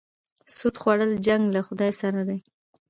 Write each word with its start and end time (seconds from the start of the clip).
سود 0.55 0.75
خوړل 0.81 1.11
جنګ 1.25 1.43
له 1.55 1.61
خدای 1.67 1.91
سره 2.01 2.21
دی. 2.27 2.39